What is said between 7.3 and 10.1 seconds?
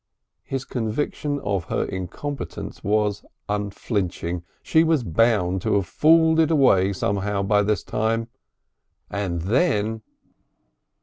by this time. And then!